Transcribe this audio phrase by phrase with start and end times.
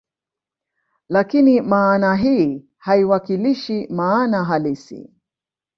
[1.09, 5.09] Lakini maana hii haiwakilishi maana halisi